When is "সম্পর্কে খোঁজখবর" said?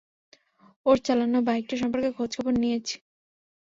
1.81-2.53